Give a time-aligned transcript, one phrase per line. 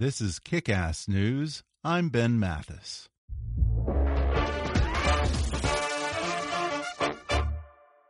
[0.00, 1.62] This is Kick Ass News.
[1.84, 3.10] I'm Ben Mathis.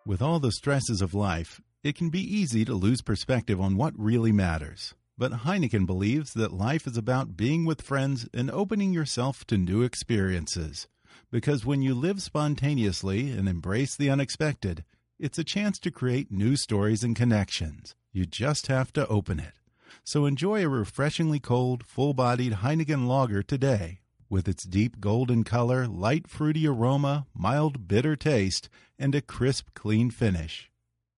[0.07, 3.99] With all the stresses of life, it can be easy to lose perspective on what
[3.99, 4.95] really matters.
[5.19, 9.83] But Heineken believes that life is about being with friends and opening yourself to new
[9.83, 10.87] experiences.
[11.33, 14.85] Because when you live spontaneously and embrace the unexpected,
[15.19, 17.97] it's a chance to create new stories and connections.
[18.13, 19.55] You just have to open it.
[20.05, 24.01] So enjoy a refreshingly cold, full bodied Heineken lager today.
[24.29, 30.11] With its deep golden color, light fruity aroma, mild bitter taste, and a crisp, clean
[30.11, 30.71] finish.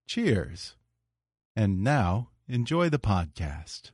[0.06, 0.77] Cheers.
[1.55, 3.91] And now, enjoy the podcast.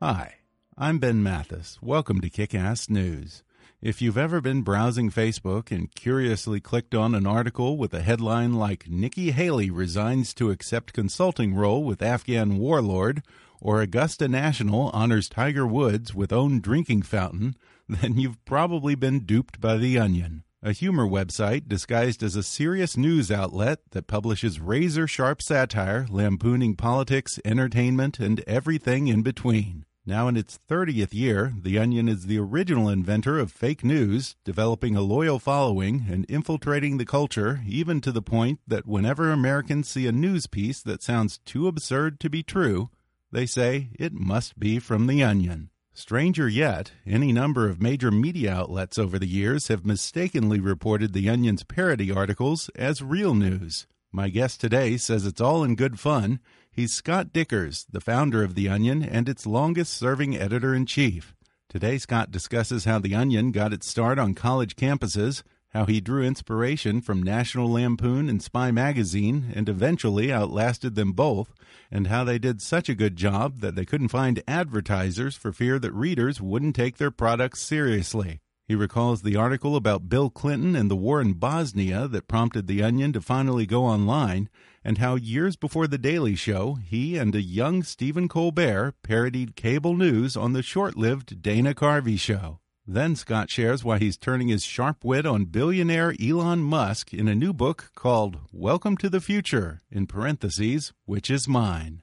[0.00, 0.34] Hi,
[0.76, 1.78] I'm Ben Mathis.
[1.80, 3.42] Welcome to Kick Ass News.
[3.82, 8.54] If you've ever been browsing Facebook and curiously clicked on an article with a headline
[8.54, 13.24] like Nikki Haley resigns to accept consulting role with Afghan warlord
[13.60, 17.56] or Augusta National honors Tiger Woods with own drinking fountain,
[17.88, 22.96] then you've probably been duped by The Onion, a humor website disguised as a serious
[22.96, 29.86] news outlet that publishes razor sharp satire lampooning politics, entertainment, and everything in between.
[30.04, 34.96] Now in its 30th year, The Onion is the original inventor of fake news, developing
[34.96, 40.08] a loyal following and infiltrating the culture, even to the point that whenever Americans see
[40.08, 42.90] a news piece that sounds too absurd to be true,
[43.30, 45.70] they say it must be from The Onion.
[45.94, 51.30] Stranger yet, any number of major media outlets over the years have mistakenly reported The
[51.30, 53.86] Onion's parody articles as real news.
[54.10, 56.40] My guest today says it's all in good fun.
[56.74, 61.34] He's Scott Dikkers, the founder of The Onion and its longest serving editor in chief.
[61.68, 65.42] Today, Scott discusses how The Onion got its start on college campuses,
[65.74, 71.52] how he drew inspiration from National Lampoon and Spy Magazine and eventually outlasted them both,
[71.90, 75.78] and how they did such a good job that they couldn't find advertisers for fear
[75.78, 78.40] that readers wouldn't take their products seriously.
[78.66, 82.82] He recalls the article about Bill Clinton and the war in Bosnia that prompted The
[82.82, 84.48] Onion to finally go online,
[84.84, 89.96] and how years before The Daily Show, he and a young Stephen Colbert parodied cable
[89.96, 92.58] news on the short lived Dana Carvey Show.
[92.86, 97.34] Then Scott shares why he's turning his sharp wit on billionaire Elon Musk in a
[97.34, 102.02] new book called Welcome to the Future, in parentheses, which is mine.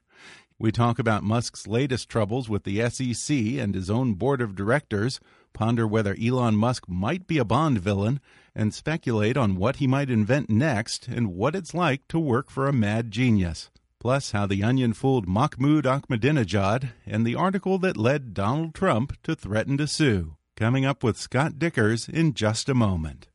[0.58, 5.20] We talk about Musk's latest troubles with the SEC and his own board of directors,
[5.52, 8.20] ponder whether Elon Musk might be a Bond villain,
[8.60, 12.68] and speculate on what he might invent next and what it's like to work for
[12.68, 13.70] a mad genius.
[13.98, 19.34] Plus, how the Onion fooled Mahmoud Ahmadinejad and the article that led Donald Trump to
[19.34, 20.36] threaten to sue.
[20.56, 23.29] Coming up with Scott Dikkers in just a moment.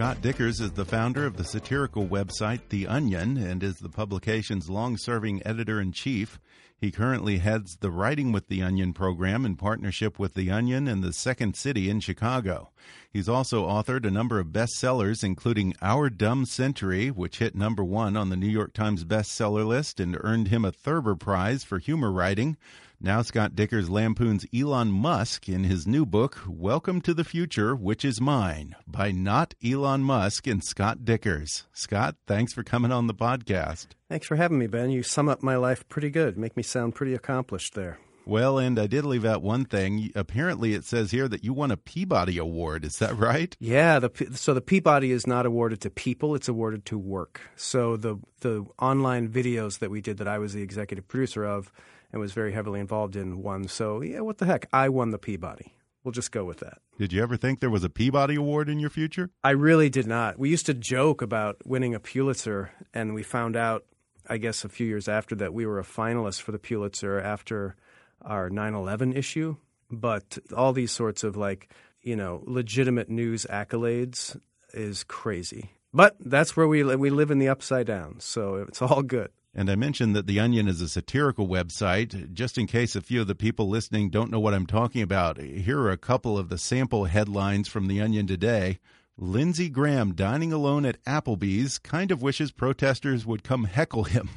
[0.00, 4.70] Scott Dikkers is the founder of the satirical website The Onion and is the publication's
[4.70, 6.40] long serving editor in chief.
[6.74, 11.04] He currently heads the Writing with the Onion program in partnership with The Onion and
[11.04, 12.70] the Second City in Chicago.
[13.12, 18.16] He's also authored a number of bestsellers, including Our Dumb Century, which hit number one
[18.16, 22.10] on the New York Times bestseller list and earned him a Thurber Prize for humor
[22.10, 22.56] writing.
[23.02, 28.04] Now, Scott Dikkers lampoons Elon Musk in his new book, Welcome to the Future, Which
[28.04, 31.62] is Mine, by not Elon Musk and Scott Dikkers.
[31.72, 33.86] Scott, thanks for coming on the podcast.
[34.10, 34.90] Thanks for having me, Ben.
[34.90, 36.36] You sum up my life pretty good.
[36.36, 37.98] Make me sound pretty accomplished there.
[38.26, 40.12] Well, and I did leave out one thing.
[40.14, 42.84] Apparently, it says here that you won a Peabody Award.
[42.84, 43.56] Is that right?
[43.58, 43.98] Yeah.
[43.98, 47.40] The, so the Peabody is not awarded to people; it's awarded to work.
[47.56, 51.72] So the the online videos that we did, that I was the executive producer of,
[52.12, 53.68] and was very heavily involved in, one.
[53.68, 54.66] So yeah, what the heck?
[54.72, 55.74] I won the Peabody.
[56.02, 56.78] We'll just go with that.
[56.98, 59.30] Did you ever think there was a Peabody Award in your future?
[59.44, 60.38] I really did not.
[60.38, 63.84] We used to joke about winning a Pulitzer, and we found out,
[64.26, 67.76] I guess, a few years after that we were a finalist for the Pulitzer after
[68.22, 69.56] our 9 11 issue.
[69.90, 71.70] But all these sorts of like,
[72.00, 74.38] you know, legitimate news accolades
[74.72, 75.72] is crazy.
[75.92, 79.30] But that's where we we live in the upside down, so it's all good.
[79.54, 82.32] And I mentioned that The Onion is a satirical website.
[82.32, 85.38] Just in case a few of the people listening don't know what I'm talking about,
[85.38, 88.78] here are a couple of the sample headlines from The Onion today.
[89.18, 94.30] Lindsey Graham dining alone at Applebee's kind of wishes protesters would come heckle him.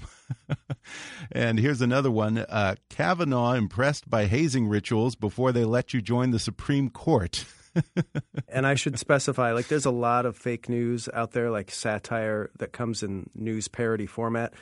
[1.32, 6.32] and here's another one uh, Kavanaugh impressed by hazing rituals before they let you join
[6.32, 7.46] the Supreme Court.
[8.48, 12.50] and I should specify like there's a lot of fake news out there, like satire
[12.58, 14.54] that comes in news parody format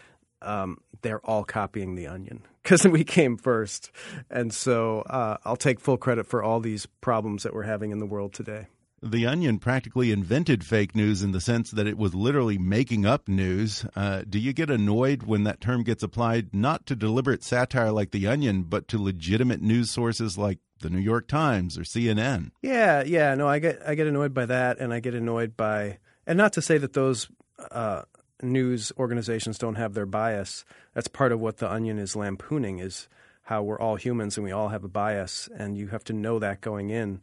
[0.42, 3.92] um, they're all copying The Onion because we came first.
[4.30, 8.00] And so uh, I'll take full credit for all these problems that we're having in
[8.00, 8.68] the world today.
[9.04, 13.28] The Onion practically invented fake news in the sense that it was literally making up
[13.28, 13.84] news.
[13.96, 18.12] Uh, do you get annoyed when that term gets applied not to deliberate satire like
[18.12, 22.52] The Onion, but to legitimate news sources like the New York Times or CNN?
[22.62, 23.34] Yeah, yeah.
[23.34, 25.98] No, I get I get annoyed by that, and I get annoyed by,
[26.28, 27.28] and not to say that those
[27.72, 28.04] uh,
[28.44, 30.66] news organizations don't have their bias.
[30.94, 33.08] That's part of what the Onion is lampooning is
[33.44, 36.40] how we're all humans and we all have a bias, and you have to know
[36.40, 37.22] that going in.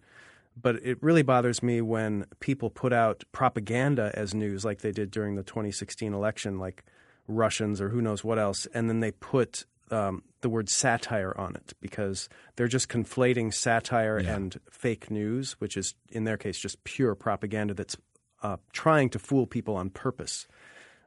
[0.61, 5.11] But it really bothers me when people put out propaganda as news, like they did
[5.11, 6.85] during the 2016 election, like
[7.29, 11.55] Russians or who knows what else, and then they put um, the word satire on
[11.55, 14.35] it because they're just conflating satire yeah.
[14.35, 17.97] and fake news, which is in their case just pure propaganda that's
[18.43, 20.47] uh, trying to fool people on purpose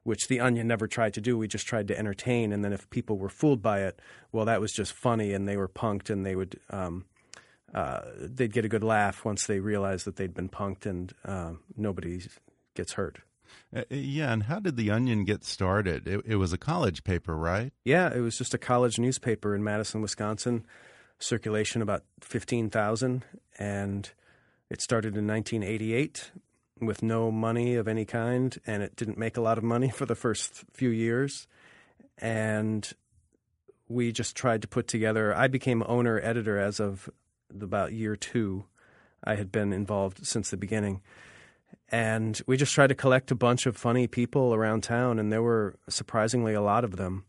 [0.03, 1.37] which the Onion never tried to do.
[1.37, 3.99] We just tried to entertain, and then if people were fooled by it,
[4.31, 7.05] well, that was just funny, and they were punked, and they would um,
[7.73, 11.53] uh, they'd get a good laugh once they realized that they'd been punked, and uh,
[11.77, 12.21] nobody
[12.75, 13.19] gets hurt.
[13.75, 16.07] Uh, yeah, and how did the Onion get started?
[16.07, 17.73] It, it was a college paper, right?
[17.83, 20.65] Yeah, it was just a college newspaper in Madison, Wisconsin.
[21.19, 23.23] Circulation about fifteen thousand,
[23.59, 24.09] and
[24.69, 26.31] it started in 1988
[26.85, 30.05] with no money of any kind, and it didn't make a lot of money for
[30.05, 31.47] the first few years.
[32.17, 32.91] And
[33.87, 35.35] we just tried to put together.
[35.35, 37.09] I became owner editor as of
[37.49, 38.65] about year two.
[39.23, 41.01] I had been involved since the beginning.
[41.89, 45.41] And we just tried to collect a bunch of funny people around town, and there
[45.41, 47.25] were surprisingly a lot of them,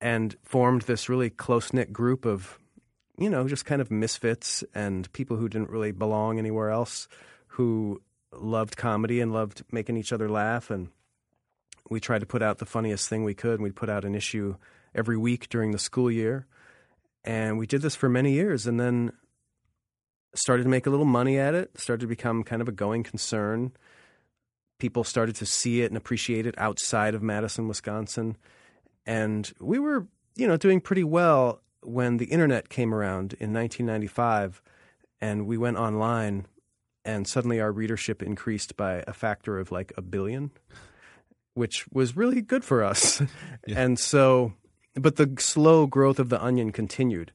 [0.00, 2.58] and formed this really close knit group of,
[3.16, 7.06] you know, just kind of misfits and people who didn't really belong anywhere else
[7.50, 8.00] who
[8.32, 10.70] loved comedy and loved making each other laugh.
[10.70, 10.88] And
[11.88, 13.54] we tried to put out the funniest thing we could.
[13.54, 14.56] And we put out an issue
[14.94, 16.46] every week during the school year.
[17.24, 19.12] And we did this for many years and then
[20.34, 23.02] started to make a little money at it, started to become kind of a going
[23.02, 23.72] concern.
[24.78, 28.36] People started to see it and appreciate it outside of Madison, Wisconsin.
[29.04, 30.06] And we were,
[30.36, 34.62] you know, doing pretty well when the internet came around in 1995
[35.20, 36.46] and we went online
[37.04, 40.50] and suddenly our readership increased by a factor of like a billion,
[41.54, 43.22] which was really good for us.
[43.66, 43.82] Yeah.
[43.82, 44.54] And so,
[44.94, 47.30] but the slow growth of the onion continued.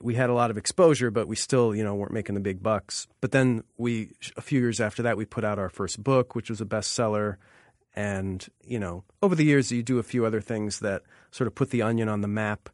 [0.00, 2.62] We had a lot of exposure, but we still, you know, weren't making the big
[2.62, 3.06] bucks.
[3.20, 6.48] But then we, a few years after that, we put out our first book, which
[6.48, 7.36] was a bestseller.
[7.94, 11.54] And, you know, over the years, you do a few other things that sort of
[11.54, 12.70] put the onion on the map.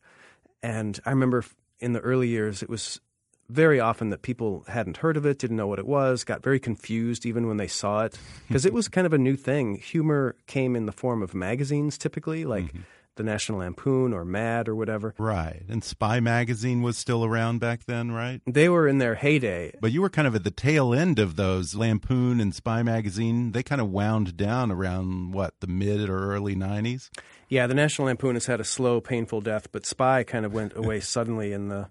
[0.62, 1.44] And I remember
[1.80, 3.00] in the early years, it was
[3.48, 6.58] very often that people hadn't heard of it, didn't know what it was, got very
[6.58, 9.76] confused even when they saw it because it was kind of a new thing.
[9.76, 12.80] Humor came in the form of magazines typically, like mm-hmm.
[13.16, 15.14] the National Lampoon or Mad or whatever.
[15.18, 15.62] Right.
[15.68, 18.40] And Spy magazine was still around back then, right?
[18.46, 19.72] They were in their heyday.
[19.80, 23.52] But you were kind of at the tail end of those Lampoon and Spy magazine.
[23.52, 27.10] They kind of wound down around what, the mid or early 90s?
[27.48, 30.72] Yeah, the National Lampoon has had a slow, painful death, but Spy kind of went
[30.76, 31.88] away suddenly in the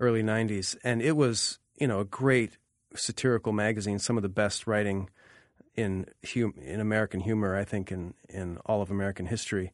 [0.00, 0.76] early 90s.
[0.84, 2.58] And it was, you know, a great
[2.94, 5.10] satirical magazine, some of the best writing
[5.74, 9.72] in hum- in American humor, I think, in, in all of American history.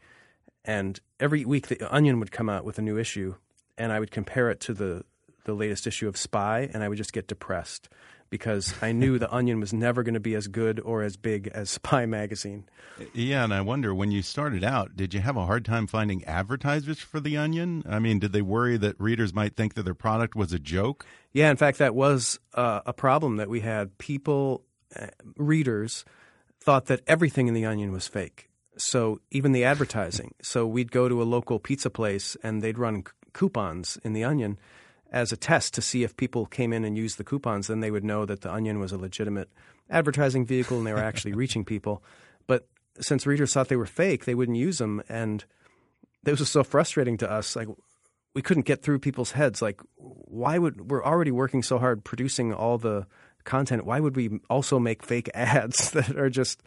[0.65, 3.35] And every week, the Onion would come out with a new issue,
[3.79, 5.05] and I would compare it to the,
[5.45, 7.89] the latest issue of Spy, and I would just get depressed
[8.31, 11.49] because I knew the Onion was never going to be as good or as big
[11.49, 12.65] as Spy magazine.
[13.13, 16.25] Yeah, and I wonder when you started out, did you have a hard time finding
[16.25, 17.83] advertisers for the Onion?
[17.89, 21.05] I mean, did they worry that readers might think that their product was a joke?
[21.33, 23.99] Yeah, in fact, that was uh, a problem that we had.
[23.99, 25.07] People, uh,
[25.37, 26.05] readers,
[26.61, 28.51] thought that everything in the Onion was fake.
[28.77, 30.35] So even the advertising.
[30.43, 34.25] So we'd go to a local pizza place and they'd run c- coupons in the
[34.25, 34.59] Onion
[35.13, 37.91] as a test to see if people came in and used the coupons, then they
[37.91, 39.51] would know that the Onion was a legitimate
[39.91, 42.03] advertising vehicle and they were actually reaching people.
[42.47, 42.69] But
[43.01, 45.45] since readers thought they were fake, they wouldn't use them, and
[46.23, 47.57] this was so frustrating to us.
[47.57, 47.69] Like
[48.35, 49.61] we couldn't get through people's heads.
[49.61, 53.07] Like why would we're already working so hard producing all the
[53.45, 53.85] content?
[53.85, 56.63] Why would we also make fake ads that are just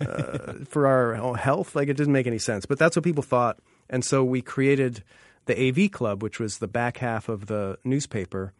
[0.00, 1.76] uh, for our health?
[1.76, 2.66] Like it didn't make any sense.
[2.66, 5.04] But that's what people thought, and so we created
[5.46, 8.52] the AV Club, which was the back half of the newspaper,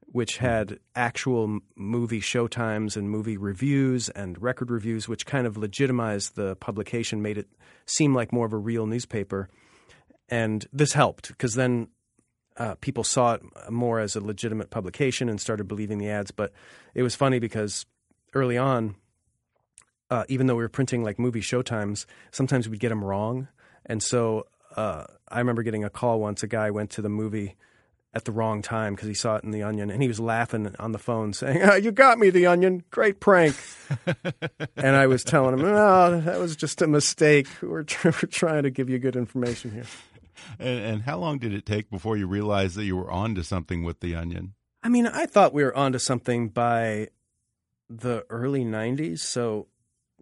[0.00, 6.36] which had actual movie showtimes and movie reviews and record reviews, which kind of legitimized
[6.36, 7.48] the publication, made it
[7.86, 9.48] seem like more of a real newspaper.
[10.28, 11.88] And this helped because then
[12.56, 16.30] uh, people saw it more as a legitimate publication and started believing the ads.
[16.30, 16.52] But
[16.94, 17.86] it was funny because
[18.34, 18.96] early on,
[20.10, 23.48] uh, even though we were printing like movie showtimes, sometimes we'd get them wrong.
[23.84, 26.42] And so uh, I remember getting a call once.
[26.42, 27.56] A guy went to the movie
[28.16, 30.74] at the wrong time because he saw it in The Onion, and he was laughing
[30.78, 32.82] on the phone, saying, oh, "You got me, The Onion!
[32.90, 33.54] Great prank!"
[34.76, 37.46] and I was telling him, "No, that was just a mistake.
[37.60, 39.84] We're, we're trying to give you good information here."
[40.58, 43.84] And, and, how long did it take before you realized that you were onto something
[43.84, 44.54] with The Onion?
[44.82, 47.08] I mean, I thought we were onto something by
[47.90, 49.66] the early '90s, so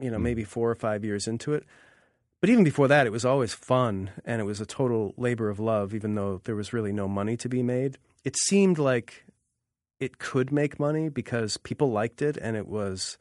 [0.01, 0.23] you know, mm.
[0.23, 1.65] maybe four or five years into it.
[2.45, 5.59] But even before that, it was always fun and it was a total labor of
[5.59, 7.97] love, even though there was really no money to be made.
[8.23, 9.25] It seemed like
[9.99, 13.17] it could make money because people liked it and it was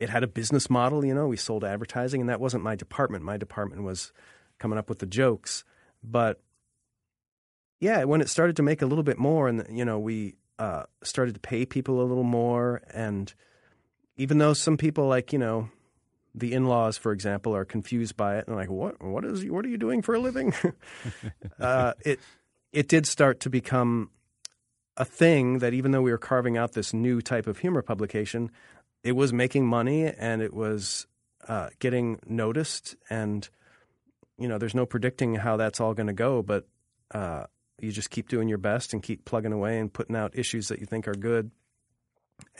[0.00, 3.22] it had a business model, you know, we sold advertising and that wasn't my department.
[3.22, 4.14] My department was
[4.58, 5.62] coming up with the jokes.
[6.02, 6.40] But
[7.80, 10.84] yeah, when it started to make a little bit more and you know, we uh,
[11.02, 13.34] started to pay people a little more and
[14.16, 15.68] even though some people like, you know,
[16.34, 19.02] the in-laws, for example, are confused by it and like, what?
[19.02, 19.44] What is?
[19.44, 20.54] What are you doing for a living?
[21.60, 22.20] uh, it
[22.72, 24.10] it did start to become
[24.96, 28.50] a thing that even though we were carving out this new type of humor publication,
[29.02, 31.06] it was making money and it was
[31.46, 32.96] uh, getting noticed.
[33.08, 33.48] And
[34.38, 36.66] you know, there's no predicting how that's all going to go, but
[37.12, 37.44] uh,
[37.80, 40.80] you just keep doing your best and keep plugging away and putting out issues that
[40.80, 41.50] you think are good.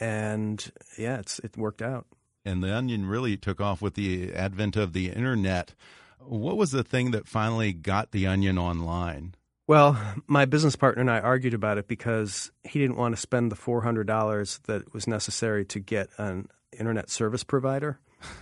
[0.00, 0.64] And
[0.96, 2.06] yeah, it's it worked out
[2.45, 5.75] and the Onion really took off with the advent of the internet.
[6.21, 9.35] What was the thing that finally got the Onion online?
[9.68, 13.52] Well, my business partner and I argued about it because he didn't want to spend
[13.52, 18.00] the four hundred dollars that was necessary to get an internet service provider.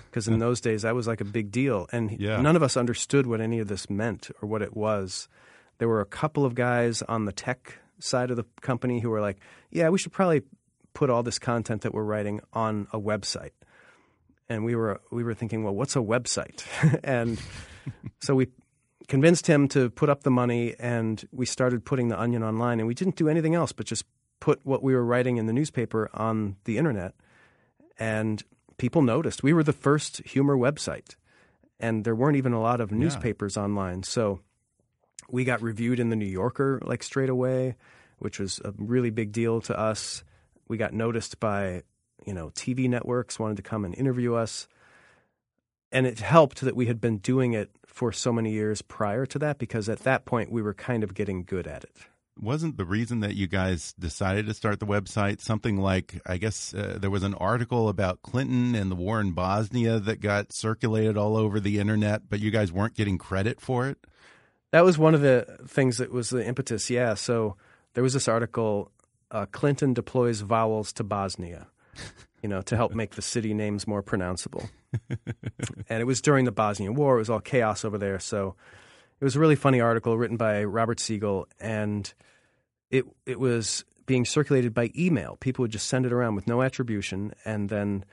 [0.09, 2.41] Because in those days, that was like a big deal, and yeah.
[2.41, 5.29] none of us understood what any of this meant or what it was.
[5.79, 9.21] There were a couple of guys on the tech side of the company who were
[9.21, 9.39] like,
[9.71, 10.43] "Yeah, we should probably
[10.95, 13.51] put all this content that we're writing on a website."
[14.49, 16.65] And we were we were thinking, well, what's a website?
[17.05, 17.39] and
[18.21, 18.49] so we
[19.09, 22.81] convinced him to put up the money, and we started putting the Onion online.
[22.81, 24.05] And we didn't do anything else but just
[24.41, 27.15] put what we were writing in the newspaper on the internet,
[27.99, 28.43] and
[28.79, 29.43] people noticed.
[29.43, 31.17] We were the first humor website,
[31.81, 33.65] and there weren't even a lot of newspapers yeah.
[33.65, 34.03] online.
[34.03, 34.41] So
[35.31, 37.77] we got reviewed in the New Yorker like straight away,
[38.19, 40.23] which was a really big deal to us.
[40.69, 41.83] We got noticed by
[42.27, 44.69] you know, TV networks wanted to come and interview us.
[45.93, 49.39] And it helped that we had been doing it for so many years prior to
[49.39, 51.97] that because at that point we were kind of getting good at it.
[52.39, 56.75] Wasn't the reason that you guys decided to start the website something like, I guess
[56.75, 61.17] uh, there was an article about Clinton and the war in Bosnia that got circulated
[61.17, 63.97] all over the internet, but you guys weren't getting credit for it?
[64.73, 67.15] That was one of the things that was the impetus, yeah.
[67.15, 67.57] So
[67.95, 68.91] there was this article
[69.31, 71.69] uh, Clinton deploys vowels to Bosnia
[72.43, 74.69] you know, to help make the city names more pronounceable.
[75.11, 77.17] and it was during the Bosnian War.
[77.17, 78.19] It was all chaos over there.
[78.19, 78.55] So
[79.21, 82.13] it was a really funny article written by Robert Siegel, and
[82.91, 85.37] it it was being circulated by email.
[85.41, 88.05] People would just send it around with no attribution, and then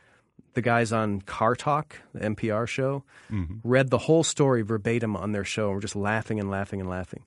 [0.54, 3.56] the guys on Car Talk, the NPR show, mm-hmm.
[3.64, 6.90] read the whole story verbatim on their show and were just laughing and laughing and
[6.90, 7.26] laughing.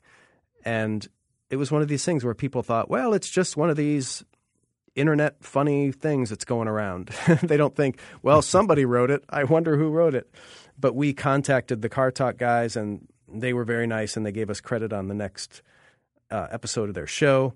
[0.64, 1.06] And
[1.50, 4.24] it was one of these things where people thought, well, it's just one of these
[4.96, 7.10] internet funny things that's going around.
[7.42, 9.22] they don't think, well, somebody wrote it.
[9.30, 10.28] I wonder who wrote it.
[10.78, 14.50] But we contacted the Car Talk guys, and they were very nice, and they gave
[14.50, 15.62] us credit on the next
[16.30, 17.54] uh, episode of their show.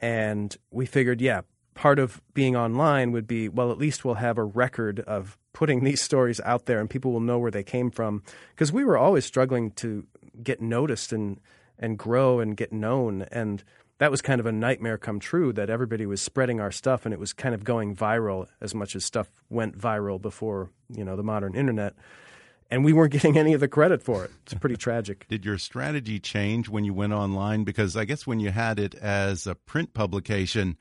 [0.00, 1.42] And we figured, yeah,
[1.74, 5.84] part of being online would be well, at least we'll have a record of putting
[5.84, 8.22] these stories out there and people will know where they came from.
[8.54, 10.06] Because we were always struggling to
[10.42, 11.40] get noticed and,
[11.78, 13.22] and grow and get known.
[13.30, 13.62] And
[13.98, 17.12] that was kind of a nightmare come true that everybody was spreading our stuff and
[17.12, 21.16] it was kind of going viral as much as stuff went viral before, you know,
[21.16, 21.94] the modern internet.
[22.70, 24.32] And we weren't getting any of the credit for it.
[24.42, 25.26] It's pretty tragic.
[25.28, 27.64] Did your strategy change when you went online?
[27.64, 30.76] Because I guess when you had it as a print publication,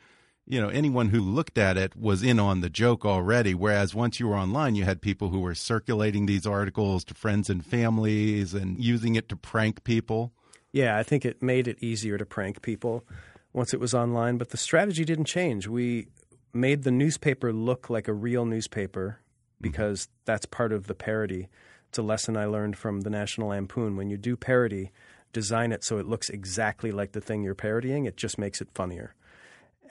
[0.45, 3.53] you know, anyone who looked at it was in on the joke already.
[3.53, 7.49] Whereas once you were online, you had people who were circulating these articles to friends
[7.49, 10.33] and families and using it to prank people.
[10.73, 13.05] Yeah, I think it made it easier to prank people
[13.53, 15.67] once it was online, but the strategy didn't change.
[15.67, 16.07] We
[16.51, 19.19] made the newspaper look like a real newspaper
[19.61, 20.13] because mm-hmm.
[20.25, 21.47] that's part of the parody.
[21.89, 23.95] It's a lesson I learned from the National Lampoon.
[23.95, 24.91] When you do parody,
[25.31, 28.71] design it so it looks exactly like the thing you're parodying, it just makes it
[28.73, 29.13] funnier.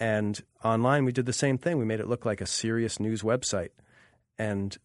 [0.01, 1.79] And online, we did the same thing.
[1.79, 3.71] We made it look like a serious news website.
[4.37, 4.77] And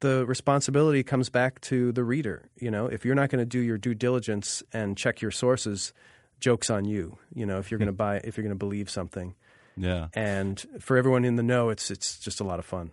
[0.00, 2.48] the responsibility comes back to the reader.
[2.56, 5.92] You know, if you're not going to do your due diligence and check your sources,
[6.40, 7.18] jokes on you.
[7.34, 7.96] You know, if you're going to hmm.
[7.96, 9.34] buy, if you're going to believe something.
[9.76, 10.08] Yeah.
[10.14, 12.90] And for everyone in the know, it's it's just a lot of fun.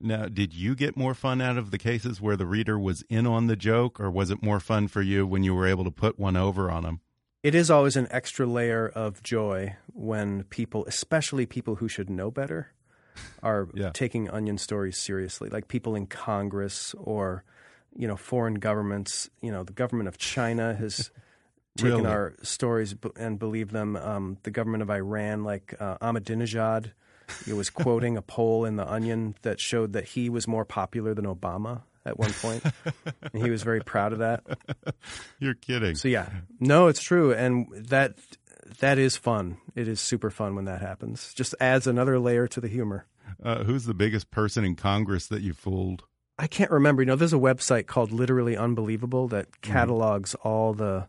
[0.00, 3.26] Now, did you get more fun out of the cases where the reader was in
[3.26, 5.90] on the joke, or was it more fun for you when you were able to
[5.90, 7.00] put one over on them?
[7.42, 12.30] It is always an extra layer of joy when people, especially people who should know
[12.30, 12.72] better,
[13.42, 13.90] are yeah.
[13.92, 17.44] taking onion stories seriously, like people in Congress or
[17.96, 19.30] you know foreign governments.
[19.40, 21.10] You know, the government of China has
[21.76, 22.10] taken really?
[22.10, 23.96] our stories and believed them.
[23.96, 26.92] Um, the government of Iran, like uh, Ahmadinejad,
[27.46, 31.26] was quoting a poll in the Onion that showed that he was more popular than
[31.26, 32.62] Obama at one point,
[33.32, 34.44] and he was very proud of that.
[35.38, 35.94] You're kidding.
[35.94, 36.28] So yeah,
[36.60, 38.16] no, it's true, and that
[38.80, 39.58] that is fun.
[39.74, 41.32] It is super fun when that happens.
[41.34, 43.06] Just adds another layer to the humor.
[43.42, 46.04] Uh, who's the biggest person in Congress that you fooled?
[46.38, 47.02] I can't remember.
[47.02, 49.72] You know, there's a website called Literally Unbelievable that mm-hmm.
[49.72, 50.46] catalogs mm.
[50.46, 51.08] all the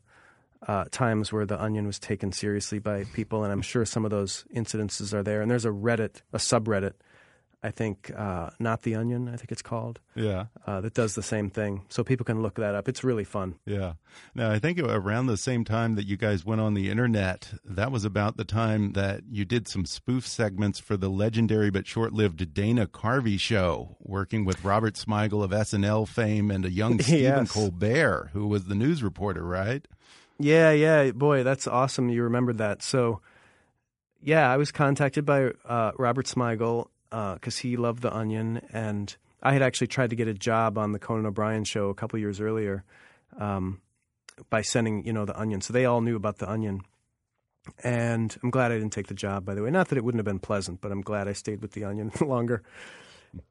[0.68, 4.12] uh, times where the onion was taken seriously by people, and I'm sure some of
[4.12, 5.42] those incidences are there.
[5.42, 6.94] And there's a Reddit, a subreddit
[7.66, 9.28] I think uh, not the Onion.
[9.28, 10.00] I think it's called.
[10.14, 11.82] Yeah, uh, that does the same thing.
[11.90, 12.88] So people can look that up.
[12.88, 13.56] It's really fun.
[13.66, 13.94] Yeah.
[14.36, 17.92] Now I think around the same time that you guys went on the internet, that
[17.92, 22.54] was about the time that you did some spoof segments for the legendary but short-lived
[22.54, 27.52] Dana Carvey show, working with Robert Smigel of SNL fame and a young Stephen yes.
[27.52, 29.88] Colbert, who was the news reporter, right?
[30.38, 31.10] Yeah, yeah.
[31.14, 32.10] Boy, that's awesome.
[32.10, 32.84] You remembered that.
[32.84, 33.22] So.
[34.22, 39.16] Yeah, I was contacted by uh, Robert Smigel because uh, he loved The Onion, and
[39.42, 42.20] I had actually tried to get a job on the Conan O'Brien show a couple
[42.20, 42.84] years earlier
[43.38, 43.82] um,
[44.50, 45.62] by sending, you know, The Onion.
[45.62, 46.82] So they all knew about The Onion.
[47.84, 49.72] And I'm glad I didn't take the job, by the way.
[49.72, 52.12] Not that it wouldn't have been pleasant, but I'm glad I stayed with The Onion
[52.22, 52.64] longer.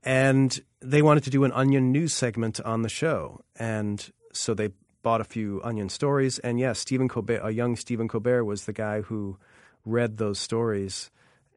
[0.02, 3.40] And they wanted to do an Onion news segment on the show.
[3.56, 4.70] And so they
[5.02, 6.38] bought a few Onion stories.
[6.40, 9.36] And yes, Stephen Colbert, a young Stephen Colbert, was the guy who
[9.84, 11.10] read those stories.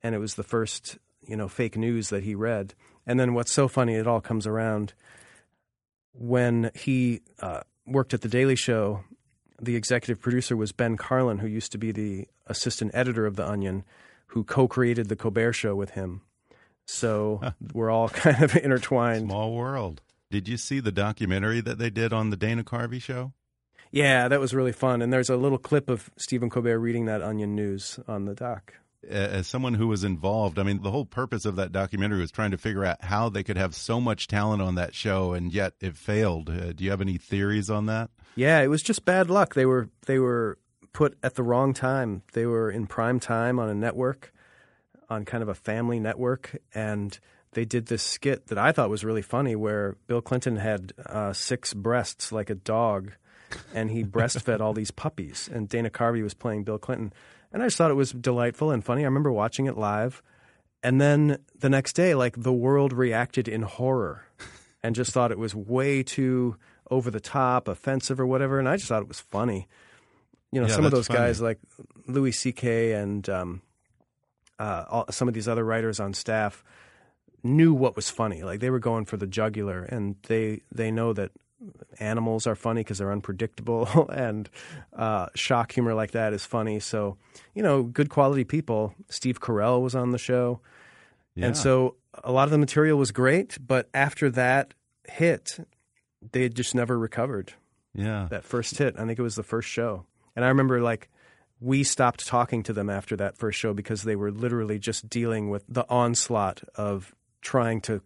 [0.04, 2.74] And it was the first you know fake news that he read.
[3.06, 4.94] And then what's so funny, it all comes around
[6.14, 9.04] when he uh, worked at the Daily Show.
[9.62, 13.48] The executive producer was Ben Karlin, who used to be the assistant editor of The
[13.48, 13.84] Onion,
[14.28, 16.22] who co-created the Colbert Show with him.
[16.86, 17.42] So
[17.74, 19.30] we're all kind of intertwined.
[19.30, 20.02] Small world.
[20.30, 23.34] Did you see the documentary that they did on the Dana Carvey show?
[23.92, 25.02] Yeah, that was really fun.
[25.02, 28.74] And there's a little clip of Stephen Colbert reading that Onion news on the doc
[29.08, 32.52] as someone who was involved, I mean, the whole purpose of that documentary was trying
[32.52, 35.74] to figure out how they could have so much talent on that show and yet
[35.80, 36.50] it failed.
[36.50, 38.10] Uh, do you have any theories on that?
[38.36, 39.56] Yeah, it was just bad luck.
[39.56, 40.60] They were they were
[40.94, 42.24] put at the wrong time.
[42.34, 44.34] They were in prime time on a network,
[45.10, 47.18] on kind of a family network, and
[47.52, 51.34] they did this skit that I thought was really funny, where Bill Clinton had uh,
[51.34, 53.14] six breasts like a dog,
[53.74, 57.14] and he breastfed all these puppies, and Dana Carvey was playing Bill Clinton
[57.52, 59.02] and I just thought it was delightful and funny.
[59.02, 60.22] I remember watching it live.
[60.84, 64.26] And then the next day, like the world reacted in horror
[64.84, 66.58] and just thought it was way too
[66.90, 68.60] over the top, offensive, or whatever.
[68.60, 69.68] And I just thought it was funny.
[70.52, 71.20] You know, yeah, some of those funny.
[71.20, 71.60] guys like
[72.08, 72.94] Louis C.K.
[72.94, 73.62] and um,
[74.60, 76.64] uh, all, some of these other writers on staff
[77.44, 78.44] knew what was funny.
[78.44, 81.32] Like they were going for the jugular, and they they know that
[82.00, 84.50] animals are funny because they're unpredictable, and
[84.96, 86.80] uh, shock humor like that is funny.
[86.80, 87.18] So,
[87.54, 88.94] you know, good quality people.
[89.10, 90.60] Steve Carell was on the show,
[91.36, 91.48] yeah.
[91.48, 93.58] and so a lot of the material was great.
[93.66, 94.74] But after that
[95.10, 95.60] hit,
[96.32, 97.54] they just never recovered.
[97.94, 98.96] Yeah, that first hit.
[98.98, 101.10] I think it was the first show, and I remember like
[101.60, 105.50] we stopped talking to them after that first show because they were literally just dealing
[105.50, 108.02] with the onslaught of trying to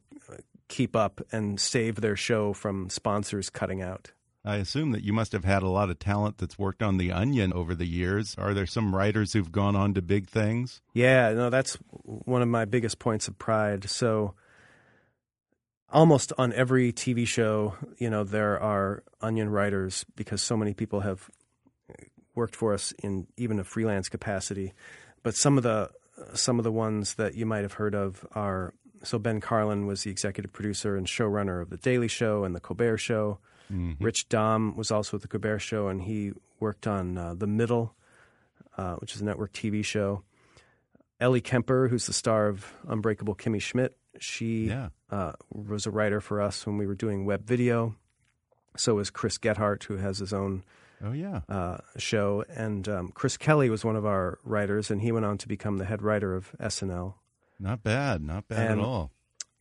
[0.71, 4.11] keep up and save their show from sponsors cutting out.
[4.43, 7.11] I assume that you must have had a lot of talent that's worked on The
[7.11, 8.33] Onion over the years.
[8.39, 10.81] Are there some writers who've gone on to big things?
[10.93, 13.87] Yeah, no, that's one of my biggest points of pride.
[13.87, 14.33] So,
[15.91, 21.01] almost on every TV show, you know, there are Onion writers because so many people
[21.01, 21.29] have
[22.33, 24.73] worked for us in even a freelance capacity.
[25.21, 25.91] But some of the
[26.33, 30.03] some of the ones that you might have heard of are so Ben Karlin was
[30.03, 33.39] the executive producer and showrunner of The Daily Show and The Colbert Show.
[33.71, 34.03] Mm-hmm.
[34.03, 37.95] Rich Dahm was also at The Colbert Show, and he worked on uh, The Middle,
[38.77, 40.23] uh, which is a network TV show.
[41.19, 44.89] Ellie Kemper, who's the star of Unbreakable Kimmy Schmidt, she yeah.
[45.09, 47.95] uh, was a writer for us when we were doing web video.
[48.75, 50.63] So was Chris Gethard, who has his own
[51.03, 55.11] oh yeah uh, show, and um, Chris Kelly was one of our writers, and he
[55.11, 57.15] went on to become the head writer of SNL.
[57.61, 59.11] Not bad, not bad and, at all.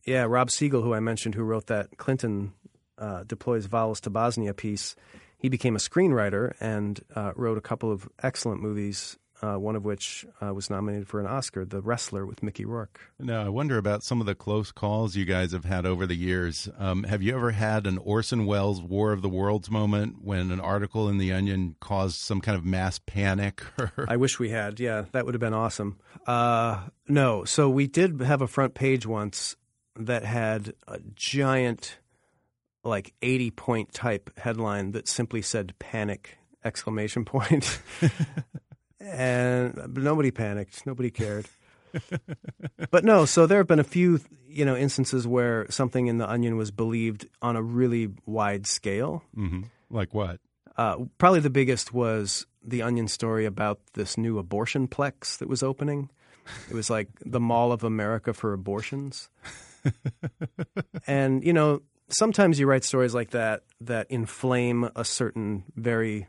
[0.05, 2.53] Yeah, Rob Siegel, who I mentioned, who wrote that Clinton
[2.97, 4.95] uh, deploys vowels to Bosnia piece,
[5.37, 9.17] he became a screenwriter and uh, wrote a couple of excellent movies.
[9.43, 12.99] Uh, one of which uh, was nominated for an Oscar, The Wrestler with Mickey Rourke.
[13.17, 16.15] Now, I wonder about some of the close calls you guys have had over the
[16.15, 16.69] years.
[16.77, 20.59] Um, have you ever had an Orson Welles War of the Worlds moment when an
[20.59, 23.63] article in The Onion caused some kind of mass panic?
[24.07, 24.79] I wish we had.
[24.79, 25.97] Yeah, that would have been awesome.
[26.27, 29.55] Uh, no, so we did have a front page once
[29.95, 31.97] that had a giant
[32.83, 37.81] like 80 point type headline that simply said panic exclamation point.
[39.01, 41.47] and nobody panicked, nobody cared.
[42.91, 46.29] but no, so there have been a few, you know, instances where something in the
[46.29, 49.23] onion was believed on a really wide scale.
[49.35, 49.63] Mm-hmm.
[49.89, 50.39] Like what?
[50.77, 55.63] Uh, probably the biggest was the onion story about this new abortion plex that was
[55.63, 56.09] opening.
[56.69, 59.29] It was like the Mall of America for abortions.
[61.07, 66.27] and you know, sometimes you write stories like that that inflame a certain very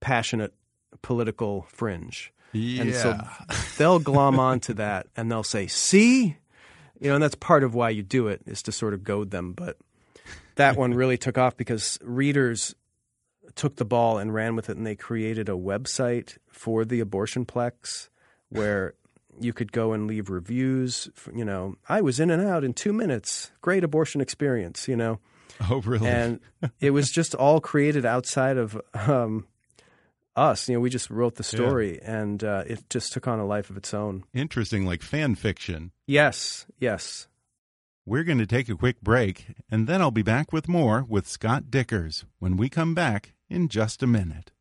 [0.00, 0.54] passionate
[1.02, 2.32] political fringe.
[2.52, 2.82] Yeah.
[2.82, 3.18] And so
[3.78, 6.36] they'll glom onto that and they'll say, see?
[7.00, 9.30] You know, and that's part of why you do it is to sort of goad
[9.30, 9.52] them.
[9.52, 9.76] But
[10.56, 12.74] that one really took off because readers
[13.54, 17.44] took the ball and ran with it and they created a website for the abortion
[17.44, 18.08] plex
[18.48, 18.94] where
[19.40, 21.08] you could go and leave reviews.
[21.34, 23.50] You know, I was in and out in two minutes.
[23.60, 24.88] Great abortion experience.
[24.88, 25.20] You know.
[25.68, 26.08] Oh, really?
[26.08, 26.40] And
[26.80, 29.46] it was just all created outside of um,
[30.36, 30.68] us.
[30.68, 32.20] You know, we just wrote the story, yeah.
[32.20, 34.24] and uh, it just took on a life of its own.
[34.32, 35.92] Interesting, like fan fiction.
[36.06, 37.28] Yes, yes.
[38.06, 41.28] We're going to take a quick break, and then I'll be back with more with
[41.28, 44.52] Scott Dikkers when we come back in just a minute.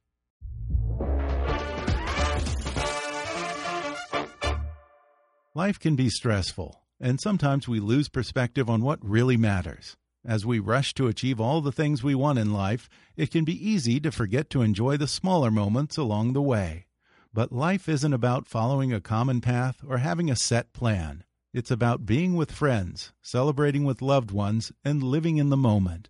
[5.55, 9.97] Life can be stressful, and sometimes we lose perspective on what really matters.
[10.29, 12.87] As we rush to achieve all the things we want in life,
[13.17, 16.85] it can be easy to forget to enjoy the smaller moments along the way.
[17.33, 21.23] But life isn't about following a common path or having a set plan.
[21.51, 26.09] It's about being with friends, celebrating with loved ones, and living in the moment.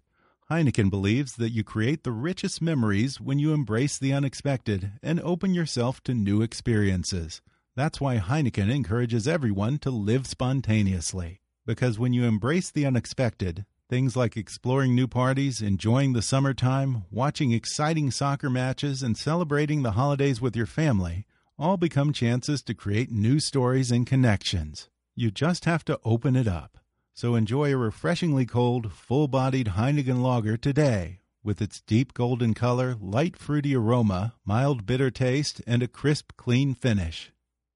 [0.51, 5.53] Heineken believes that you create the richest memories when you embrace the unexpected and open
[5.53, 7.41] yourself to new experiences.
[7.77, 11.39] That's why Heineken encourages everyone to live spontaneously.
[11.65, 17.51] Because when you embrace the unexpected, things like exploring new parties, enjoying the summertime, watching
[17.51, 21.25] exciting soccer matches, and celebrating the holidays with your family
[21.57, 24.87] all become chances to create new stories and connections.
[25.15, 26.77] You just have to open it up.
[27.13, 32.95] So enjoy a refreshingly cold, full bodied Heineken lager today with its deep golden color,
[32.99, 37.31] light fruity aroma, mild bitter taste, and a crisp, clean finish.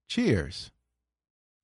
[0.08, 0.71] Cheers.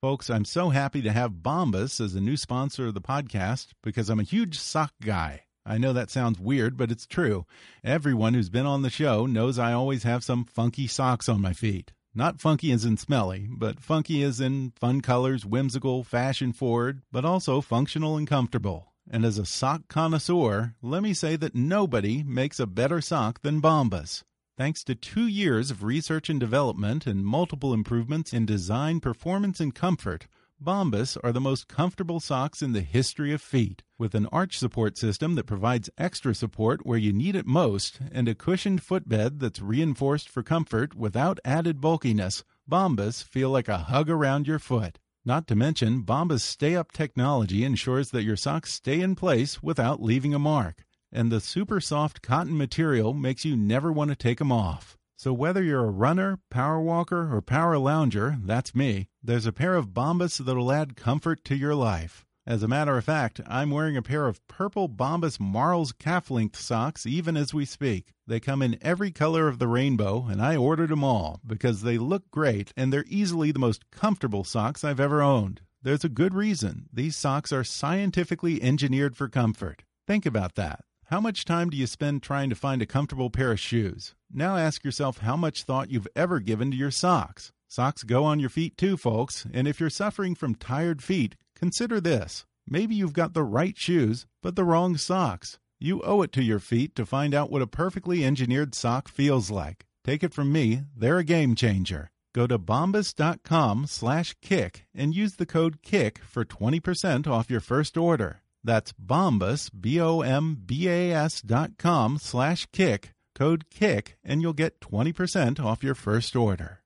[0.02, 4.10] Folks, I'm so happy to have Bombas as a new sponsor of the podcast because
[4.10, 5.42] I'm a huge sock guy.
[5.66, 7.46] I know that sounds weird, but it's true.
[7.84, 11.52] Everyone who's been on the show knows I always have some funky socks on my
[11.52, 11.92] feet.
[12.16, 17.26] Not funky as in smelly, but funky as in fun colors, whimsical, fashion forward, but
[17.26, 18.94] also functional and comfortable.
[19.12, 23.62] And as a sock connoisseur, let me say that nobody makes a better sock than
[23.62, 24.24] Bombas.
[24.60, 29.74] Thanks to two years of research and development and multiple improvements in design, performance, and
[29.74, 30.28] comfort,
[30.62, 33.84] Bombas are the most comfortable socks in the history of feet.
[33.98, 38.28] With an arch support system that provides extra support where you need it most and
[38.28, 44.10] a cushioned footbed that's reinforced for comfort without added bulkiness, Bombas feel like a hug
[44.10, 45.00] around your foot.
[45.24, 50.04] Not to mention, Bombas Stay Up technology ensures that your socks stay in place without
[50.04, 54.40] leaving a mark and the super soft cotton material makes you never want to take
[54.40, 54.98] them off.
[55.18, 59.76] So whether you're a runner, power walker, or power lounger, that's me, there's a pair
[59.76, 62.26] of Bombas that'll add comfort to your life.
[62.48, 66.60] As a matter of fact, I'm wearing a pair of purple Bombas Marls calf length
[66.60, 68.14] socks even as we speak.
[68.26, 71.98] They come in every color of the rainbow, and I ordered them all because they
[71.98, 75.62] look great and they're easily the most comfortable socks I've ever owned.
[75.84, 76.90] There's a good reason.
[76.92, 79.84] These socks are scientifically engineered for comfort.
[80.08, 80.86] Think about that.
[81.10, 84.14] How much time do you spend trying to find a comfortable pair of shoes?
[84.32, 87.52] Now ask yourself how much thought you've ever given to your socks.
[87.68, 92.00] Socks go on your feet too, folks, and if you're suffering from tired feet, consider
[92.00, 92.46] this.
[92.68, 95.58] Maybe you've got the right shoes, but the wrong socks.
[95.80, 99.50] You owe it to your feet to find out what a perfectly engineered sock feels
[99.50, 99.88] like.
[100.04, 102.12] Take it from me, they're a game changer.
[102.36, 107.98] Go to bombas.com slash kick and use the code KICK for 20% off your first
[107.98, 108.44] order.
[108.64, 115.96] That's Bombas, B-O-M-B-A-S dot com slash kick, code KICK, and you'll get 20% off your
[115.96, 116.82] first order.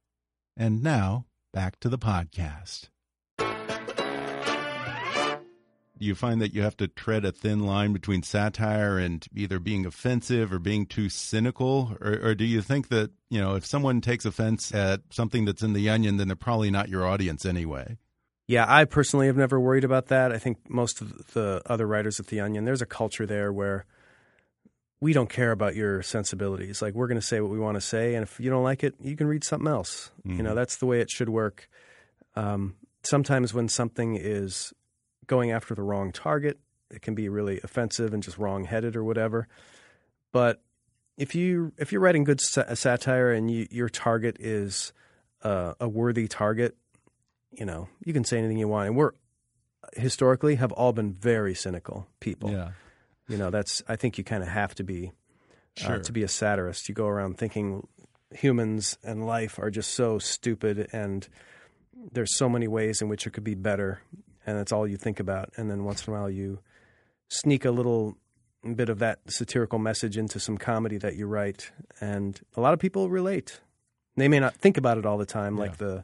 [0.55, 2.89] And now, back to the podcast.
[6.03, 9.57] Do you find that you have to tread a thin line between satire and either
[9.57, 11.95] being offensive or being too cynical?
[12.01, 15.63] Or, or do you think that, you know, if someone takes offense at something that's
[15.63, 17.97] in the onion, then they're probably not your audience anyway?
[18.47, 20.31] Yeah, I personally have never worried about that.
[20.31, 23.85] I think most of the other writers at The Onion, there's a culture there where
[24.99, 26.81] we don't care about your sensibilities.
[26.81, 28.83] Like, we're going to say what we want to say, and if you don't like
[28.83, 30.11] it, you can read something else.
[30.25, 30.37] Mm -hmm.
[30.37, 30.57] You know, mm-hmm.
[30.57, 31.69] that's the way it should work.
[32.35, 34.73] Um, sometimes when something is
[35.27, 36.57] going after the wrong target,
[36.89, 39.47] it can be really offensive and just wrong headed or whatever.
[40.31, 40.61] But
[41.17, 44.93] if you if you're writing good satire and you, your target is
[45.43, 46.75] uh, a worthy target,
[47.57, 48.87] you know, you can say anything you want.
[48.87, 49.11] And we're
[49.95, 52.51] historically have all been very cynical people.
[52.51, 52.71] Yeah.
[53.27, 55.11] You know, that's I think you kind of have to be
[55.85, 56.89] uh, to be a satirist.
[56.89, 57.87] You go around thinking
[58.31, 61.27] humans and life are just so stupid and
[62.11, 64.01] there's so many ways in which it could be better
[64.45, 65.51] and that's all you think about.
[65.55, 66.59] And then once in a while you
[67.29, 68.17] sneak a little
[68.75, 72.79] bit of that satirical message into some comedy that you write and a lot of
[72.79, 73.61] people relate.
[74.15, 75.61] They may not think about it all the time yeah.
[75.61, 76.03] like the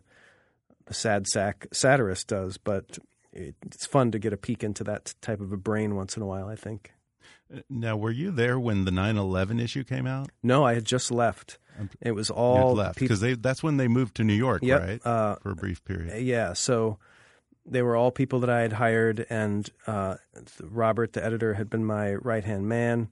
[0.91, 2.99] sad sack satirist does, but
[3.33, 6.25] it's fun to get a peek into that type of a brain once in a
[6.25, 6.93] while, I think.
[7.69, 10.29] Now, were you there when the 9/11 issue came out?
[10.43, 11.57] No, I had just left.
[12.01, 15.05] It was all left because that's when they moved to New York, yep, right?
[15.05, 16.21] Uh, For a brief period.
[16.21, 16.99] Yeah, so
[17.65, 20.15] they were all people that I had hired, and uh,
[20.61, 23.09] Robert, the editor, had been my right hand man,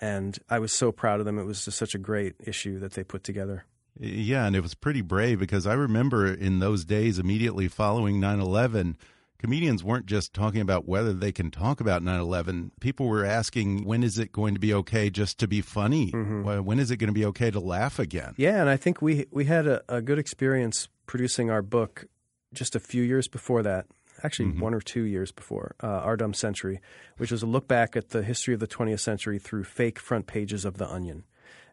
[0.00, 1.38] and I was so proud of them.
[1.38, 3.64] It was just such a great issue that they put together.
[3.98, 8.40] Yeah, and it was pretty brave because I remember in those days immediately following 9
[8.40, 8.96] 11,
[9.38, 12.72] comedians weren't just talking about whether they can talk about 9 11.
[12.80, 16.10] People were asking, when is it going to be okay just to be funny?
[16.12, 16.64] Mm -hmm.
[16.64, 18.34] When is it going to be okay to laugh again?
[18.36, 22.06] Yeah, and I think we, we had a, a good experience producing our book
[22.52, 23.86] just a few years before that.
[24.22, 24.66] Actually, mm -hmm.
[24.66, 26.80] one or two years before uh, Our Dumb Century,
[27.18, 30.26] which was a look back at the history of the 20th century through fake front
[30.26, 31.24] pages of The Onion.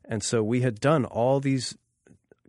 [0.10, 1.78] And so we had done all these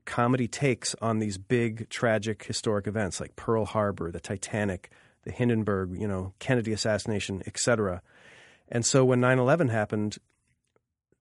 [0.04, 4.90] comedy takes on these big tragic historic events like Pearl Harbor, the Titanic,
[5.24, 8.02] the Hindenburg, you know, Kennedy assassination, etc.
[8.68, 10.18] And so when 9/11 happened,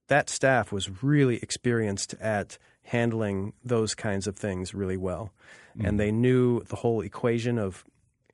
[0.08, 5.32] that staff was really experienced at handling those kinds of things really well.
[5.78, 5.88] Mm.
[5.88, 7.84] And they knew the whole equation of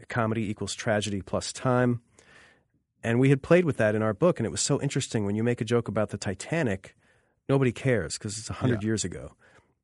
[0.08, 2.00] comedy equals tragedy plus time.
[3.02, 5.36] And we had played with that in our book and it was so interesting when
[5.36, 6.96] you make a joke about the Titanic,
[7.48, 8.86] nobody cares because it's 100 yeah.
[8.86, 9.32] years ago.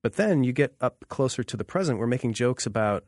[0.03, 1.99] But then you get up closer to the present.
[1.99, 3.05] We're making jokes about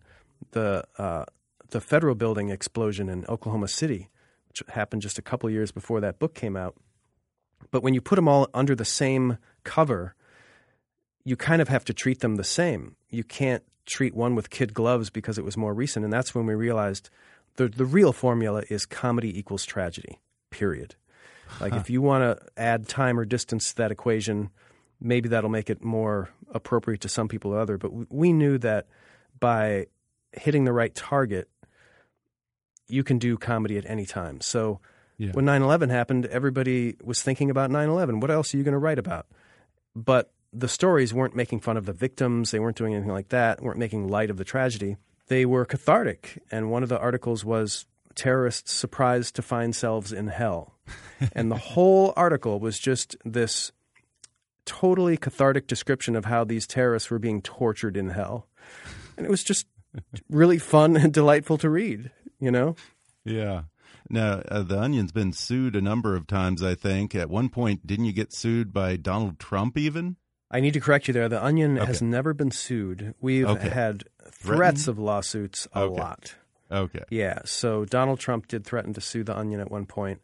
[0.52, 1.24] the uh,
[1.70, 4.08] the federal building explosion in Oklahoma City,
[4.48, 6.74] which happened just a couple years before that book came out.
[7.70, 10.14] But when you put them all under the same cover,
[11.24, 12.96] you kind of have to treat them the same.
[13.10, 16.04] You can't treat one with kid gloves because it was more recent.
[16.04, 17.10] And that's when we realized
[17.56, 20.20] the the real formula is comedy equals tragedy.
[20.50, 20.94] Period.
[21.60, 21.78] Like huh.
[21.80, 24.50] if you want to add time or distance to that equation,
[25.00, 27.78] maybe that'll make it more appropriate to some people or other.
[27.78, 28.86] But we knew that
[29.38, 29.86] by
[30.32, 31.48] hitting the right target,
[32.88, 34.40] you can do comedy at any time.
[34.40, 34.80] So
[35.18, 35.32] yeah.
[35.32, 38.20] when 9 11 happened, everybody was thinking about 9 11.
[38.20, 39.26] What else are you going to write about?
[39.94, 43.62] But the stories weren't making fun of the victims, they weren't doing anything like that,
[43.62, 44.96] weren't making light of the tragedy.
[45.26, 46.42] They were cathartic.
[46.50, 50.74] And one of the articles was terrorists surprised to find themselves in hell.
[51.32, 53.72] and the whole article was just this
[54.80, 58.46] totally cathartic description of how these terrorists were being tortured in hell.
[59.16, 59.66] And it was just
[60.30, 62.76] really fun and delightful to read, you know?
[63.24, 63.62] Yeah.
[64.10, 67.14] Now, uh, The Onion's been sued a number of times, I think.
[67.14, 70.16] At one point, didn't you get sued by Donald Trump even?
[70.50, 71.28] I need to correct you there.
[71.28, 73.14] The Onion has never been sued.
[73.20, 73.68] We've Okay.
[73.68, 74.56] had Threatened?
[74.58, 76.00] threats of lawsuits a Okay.
[76.00, 76.34] lot.
[76.70, 77.04] Okay.
[77.10, 77.40] Yeah.
[77.44, 80.20] So Donald Trump did threaten to sue the Onion at one point.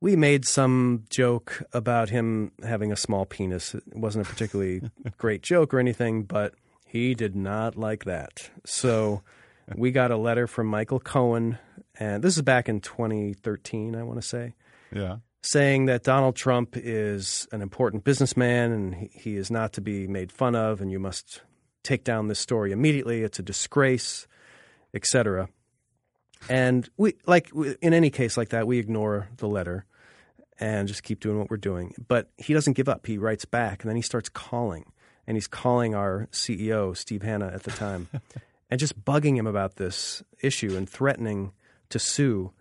[0.00, 3.74] We made some joke about him having a small penis.
[3.74, 4.82] It wasn't a particularly
[5.18, 6.54] great joke or anything, but
[6.86, 8.50] he did not like that.
[8.64, 9.22] So
[9.74, 11.58] we got a letter from Michael Cohen,
[11.98, 14.54] and this is back in 2013, I want to say
[14.92, 15.16] Yeah.
[15.42, 20.06] saying that Donald Trump is an important businessman and he, he is not to be
[20.06, 21.40] made fun of, and you must
[21.82, 23.22] take down this story immediately.
[23.22, 24.26] It's a disgrace,
[24.92, 25.48] etc.
[26.48, 29.84] And we, like in any case like that, we ignore the letter
[30.58, 31.94] and just keep doing what we're doing.
[32.08, 33.06] But he doesn't give up.
[33.06, 34.86] He writes back, and then he starts calling,
[35.26, 38.08] and he's calling our CEO Steve Hannah at the time,
[38.70, 41.52] and just bugging him about this issue and threatening
[41.90, 42.52] to sue.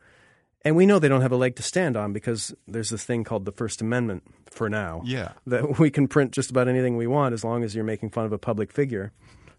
[0.64, 3.24] And we know they don't have a leg to stand on because there's this thing
[3.24, 5.02] called the First Amendment for now.
[5.06, 5.34] Yeah.
[5.46, 8.26] That we can print just about anything we want as long as you're making fun
[8.26, 9.12] of a public figure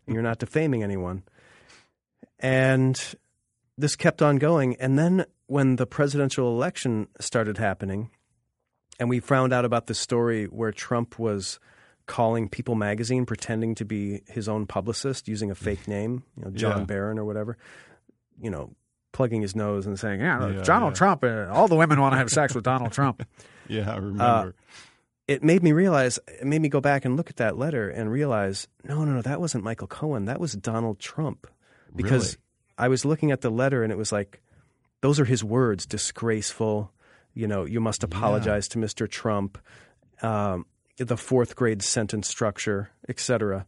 [0.06, 1.22] and you're not defaming anyone.
[2.40, 3.00] And
[3.78, 4.76] this kept on going.
[4.76, 8.10] And then when the presidential election started happening,
[8.98, 11.58] and we found out about the story where Trump was
[12.06, 16.50] calling People magazine pretending to be his own publicist using a fake name, you know,
[16.52, 16.84] John Yeah.
[16.84, 17.58] Barron or whatever,
[18.40, 18.72] you know,
[19.12, 20.96] plugging his nose and saying, Yeah, Yeah, Donald yeah.
[20.98, 21.24] Trump.
[21.24, 23.26] Uh, all the women want to have sex with Donald Trump.
[23.68, 23.90] Yeah.
[23.90, 24.54] I Uh, remember.
[25.26, 28.08] it made me realize, it made me go back and look at that letter and
[28.12, 30.26] realize, no, no, no, that wasn't Michael Cohen.
[30.26, 31.48] That was Donald Trump.
[31.96, 32.38] Because?
[32.78, 34.40] I was looking at the letter and it was like,
[35.00, 36.90] those are his words disgraceful.
[37.34, 39.08] You know, you must apologize to Mr.
[39.08, 39.58] Trump.
[40.22, 40.66] Um,
[40.98, 43.66] the fourth grade sentence structure, etc.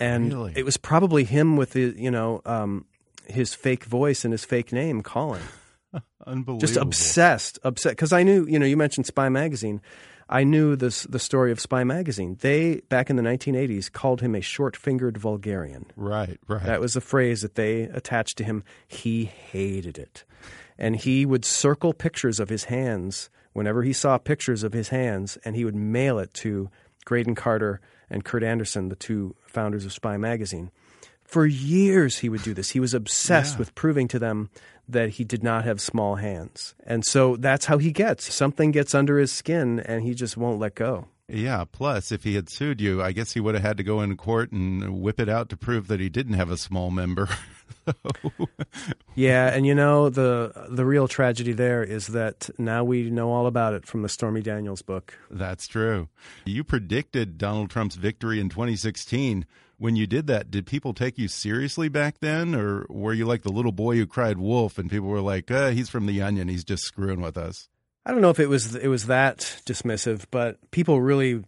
[0.00, 0.52] And Really?
[0.56, 2.86] it was probably him with the, you know, um,
[3.26, 5.42] his fake voice and his fake name calling
[6.26, 6.58] Unbelievable.
[6.58, 7.92] just obsessed, obsessed.
[7.96, 9.82] Because I knew, you know, you mentioned Spy Magazine.
[10.28, 12.36] I knew this the story of Spy Magazine.
[12.40, 15.86] They back in the 1980s called him a short-fingered vulgarian.
[15.96, 16.38] Right.
[16.48, 16.64] Right.
[16.64, 18.64] That was the phrase that they attached to him.
[18.86, 20.24] He hated it,
[20.78, 25.36] and he would circle pictures of his hands whenever he saw pictures of his hands,
[25.44, 26.70] and he would mail it to
[27.04, 30.70] Graydon Carter and Kurt Andersen, the two founders of Spy Magazine.
[31.22, 32.70] For years, he would do this.
[32.70, 33.58] He was obsessed Yeah.
[33.60, 34.50] with proving to them
[34.88, 36.74] that he did not have small hands.
[36.84, 38.32] And so that's how he gets.
[38.32, 41.08] Something gets under his skin, and he just won't let go.
[41.28, 41.64] Yeah.
[41.70, 44.16] Plus, if he had sued you, I guess he would have had to go into
[44.16, 47.28] court and whip it out to prove that he didn't have a small member.
[49.14, 53.46] Yeah, and you know the the real tragedy there is that now we know all
[53.46, 55.16] about it from the Stormy Daniels book.
[55.30, 56.08] That's true.
[56.44, 59.46] You predicted Donald Trump's victory in 2016.
[59.84, 63.42] When you did that, did people take you seriously back then, or were you like
[63.42, 66.48] the little boy who cried wolf, and people were like, uh, "He's from the Onion.
[66.48, 67.68] He's just screwing with us."
[68.06, 71.44] I don't know if it was it was that dismissive, but people really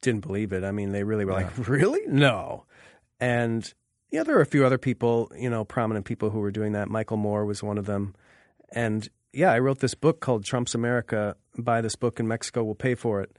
[0.00, 0.62] didn't believe it.
[0.62, 2.02] I mean, they really were like, "Really?
[2.06, 2.66] No."
[3.18, 3.74] And
[4.12, 6.88] yeah, there were a few other people, you know, prominent people who were doing that.
[6.88, 8.14] Michael Moore was one of them.
[8.70, 11.34] And yeah, I wrote this book called Trump's America.
[11.58, 13.36] Buy this book and Mexico will pay for it.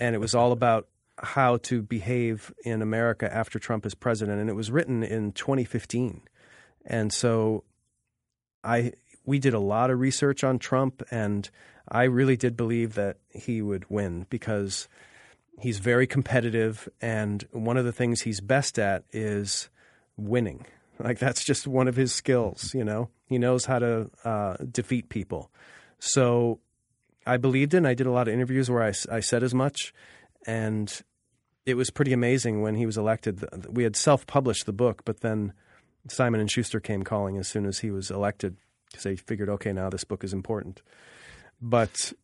[0.00, 0.88] And it was all about
[1.22, 4.40] how to behave in America after Trump is president.
[4.40, 6.22] And it was written in 2015.
[6.86, 7.64] And so
[8.64, 8.92] I
[9.24, 11.50] we did a lot of research on Trump and
[11.90, 14.88] I really did believe that he would win because
[15.58, 19.68] he's very competitive and one of the things he's best at is
[20.16, 20.66] winning.
[20.98, 23.08] Like that's just one of his skills, you know.
[23.26, 25.50] He knows how to uh, defeat people.
[25.98, 26.60] So
[27.26, 27.86] I believed in.
[27.86, 29.92] I did a lot of interviews where I, I said as much,
[30.46, 31.02] and
[31.68, 33.44] it was pretty amazing when he was elected.
[33.70, 35.52] We had self-published the book, but then
[36.08, 39.74] Simon and Schuster came calling as soon as he was elected because they figured, okay,
[39.74, 40.80] now this book is important.
[41.60, 42.14] But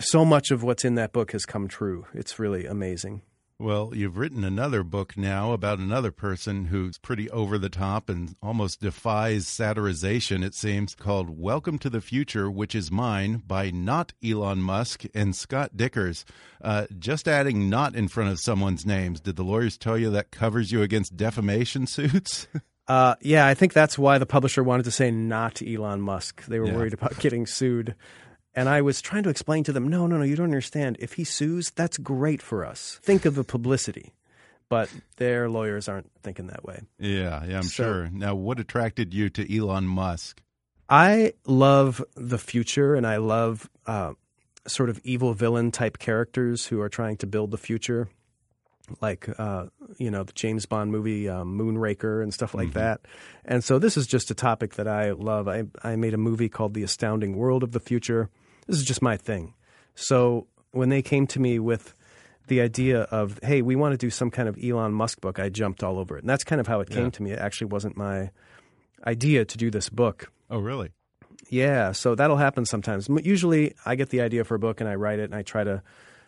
[0.00, 2.06] so much of what's in that book has come true.
[2.14, 3.20] It's really amazing.
[3.60, 8.34] Well, you've written another book now about another person who's pretty over the top and
[8.42, 14.12] almost defies satirization, it seems, called Welcome to the Future, Which Is Mine by not
[14.24, 16.24] Elon Musk and Scott Dikkers.
[16.60, 20.32] Uh, just adding not in front of someone's names, did the lawyers tell you that
[20.32, 22.48] covers you against defamation suits?
[22.86, 26.44] Uh, yeah, I think that's why the publisher wanted to say not Elon Musk.
[26.44, 26.74] They were Yeah.
[26.76, 27.94] worried about getting sued.
[28.56, 30.96] And I was trying to explain to them, no, no, no, you don't understand.
[31.00, 33.00] If he sues, that's great for us.
[33.02, 34.12] Think of the publicity.
[34.68, 36.80] But their lawyers aren't thinking that way.
[36.98, 38.10] yeah, yeah, I'm So- sure.
[38.12, 40.40] Now, what attracted you to Elon Musk?
[40.88, 44.12] I love the future and I love uh,
[44.66, 48.08] sort of evil villain type characters who are trying to build the future,
[49.00, 49.66] like, uh,
[49.98, 53.00] you know, the James Bond movie um, Moonraker and stuff like that.
[53.44, 55.48] And so this is just a topic that I love.
[55.48, 58.28] I, I made a movie called The Astounding World of the Future.
[58.66, 59.54] This is just my thing.
[59.94, 61.94] So when they came to me with
[62.48, 65.48] the idea of hey, we want to do some kind of Elon Musk book, I
[65.48, 67.10] jumped all over it, and that's kind of how it came Yeah.
[67.10, 67.30] to me.
[67.32, 68.30] It actually wasn't my
[69.06, 70.30] idea to do this book.
[70.50, 70.90] Oh, really?
[71.50, 73.08] Yeah, so that'll happen sometimes.
[73.22, 75.62] Usually, I get the idea for a book and I write it and I try
[75.64, 75.82] to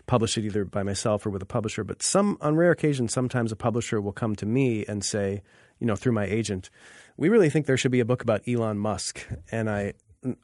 [0.07, 1.85] publish it either by myself or with a publisher.
[1.85, 5.43] But some, on rare occasions, sometimes a publisher will come to me and say,
[5.81, 6.71] you know, through my agent,
[7.17, 9.27] we really think there should be a book about Elon Musk.
[9.51, 9.95] And I,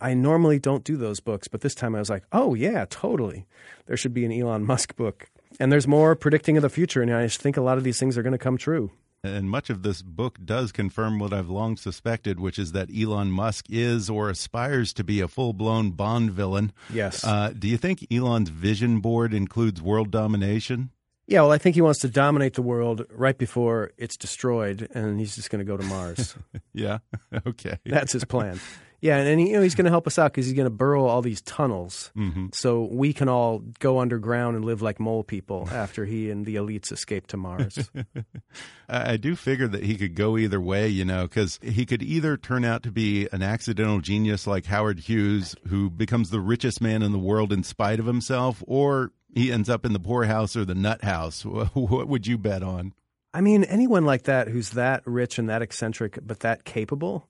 [0.01, 3.47] I normally don't do those books, but this time I was like, oh yeah, totally,
[3.87, 5.31] there should be an Elon Musk book.
[5.61, 7.99] And there's more predicting of the future, and I just think a lot of these
[7.99, 8.91] things are going to come true.
[9.25, 13.31] And much of this book does confirm what I've long suspected, which is that Elon
[13.31, 16.73] Musk is or aspires to be a full blown Bond villain.
[16.93, 17.23] Yes.
[17.25, 20.91] Uh, do you think Elon's vision board includes world domination?
[21.29, 25.21] Yeah, well, I think he wants to dominate the world right before it's destroyed, and
[25.21, 26.35] he's just going to go to Mars.
[26.75, 26.99] Yeah.
[27.47, 27.79] okay.
[27.85, 28.59] That's his plan.
[29.03, 30.65] Yeah, and, and he, you know, he's going to help us out because he's going
[30.67, 32.47] to burrow all these tunnels Mm-hmm.
[32.53, 36.55] so we can all go underground and live like mole people after he and the
[36.55, 37.91] elites escape to Mars.
[38.89, 42.03] I I do figure that he could go either way, you know, because he could
[42.03, 46.81] either turn out to be an accidental genius like Howard Hughes, who becomes the richest
[46.81, 50.55] man in the world in spite of himself, or he ends up in the poorhouse
[50.57, 51.45] or the nut house.
[51.75, 52.93] What would you bet on?
[53.35, 57.29] I mean, anyone like that who's that rich and that eccentric but that capable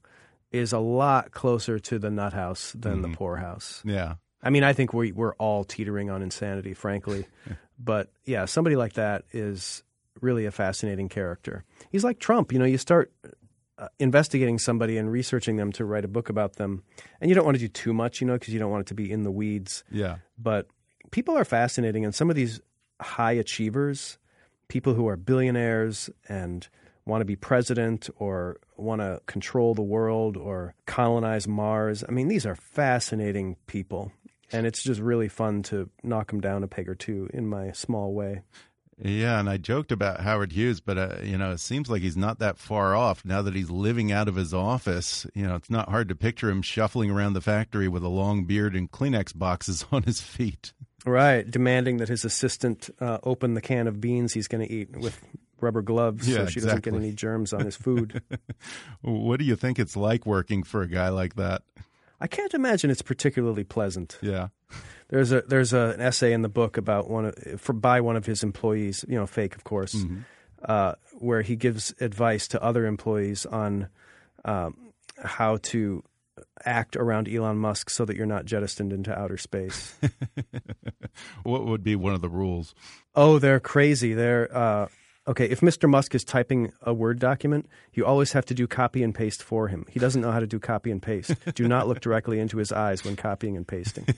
[0.53, 3.83] is a lot closer to the nut house than the poorhouse.
[3.85, 4.15] Yeah.
[4.43, 7.27] I mean, I think we, we're all teetering on insanity, frankly.
[7.79, 9.83] but yeah, somebody like that is
[10.21, 11.65] really a fascinating character.
[11.91, 12.53] He's like Trump.
[12.53, 13.13] You know, you start
[13.79, 16.83] uh, investigating somebody and researching them to write a book about them,
[17.21, 18.87] and you don't want to do too much, you know, because you don't want it
[18.89, 19.85] to be in the weeds.
[19.91, 20.17] Yeah.
[20.39, 20.67] But
[21.11, 22.61] people are fascinating, and some of these
[23.01, 24.19] high achievers,
[24.69, 26.69] people who are billionaires and
[27.05, 32.05] want to be president or want to control the world or colonize Mars.
[32.09, 34.13] I mean, these are fascinating people.
[34.53, 37.73] And it's just really fun to knock them down a peg or two in my
[37.73, 38.43] small way.
[39.05, 42.17] Yeah, and I joked about Howard Hughes, but uh, you know, it seems like he's
[42.17, 45.27] not that far off now that he's living out of his office.
[45.35, 48.45] You know, it's not hard to picture him shuffling around the factory with a long
[48.45, 50.73] beard and Kleenex boxes on his feet.
[51.05, 54.97] Right, demanding that his assistant uh, open the can of beans he's going to eat
[54.97, 55.21] with
[55.63, 58.23] rubber gloves Yeah, so she doesn't get any germs on his food.
[59.03, 61.63] What do you think it's like working for a guy like that?
[62.21, 64.19] I can't imagine it's particularly pleasant.
[64.23, 64.49] Yeah.
[65.09, 68.17] There's a there's a, an essay in the book about one of, for by one
[68.17, 69.97] of his employees, you know, fake of course,
[70.65, 73.89] uh, where he gives advice to other employees on
[74.45, 74.93] um,
[75.23, 76.03] how to
[76.65, 79.95] act around Elon Musk so that you're not jettisoned into outer space.
[81.43, 82.75] What would be one of the rules?
[83.15, 84.15] oh, they're crazy.
[84.15, 84.87] They're uh,
[85.27, 85.47] okay.
[85.47, 85.89] If Mr.
[85.89, 89.69] Musk is typing a Word document, you always have to do copy and paste for
[89.69, 89.87] him.
[89.91, 91.35] He doesn't know how to do copy and paste.
[91.55, 94.07] do not look directly into his eyes when copying and pasting.